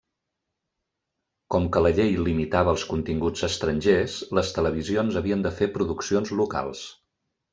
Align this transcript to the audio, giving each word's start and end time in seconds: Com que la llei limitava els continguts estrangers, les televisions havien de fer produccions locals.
Com 1.55 1.67
que 1.75 1.83
la 1.85 1.91
llei 1.99 2.15
limitava 2.29 2.73
els 2.77 2.85
continguts 2.93 3.45
estrangers, 3.49 4.17
les 4.39 4.51
televisions 4.57 5.19
havien 5.21 5.47
de 5.47 5.55
fer 5.63 5.71
produccions 5.79 6.35
locals. 6.43 6.83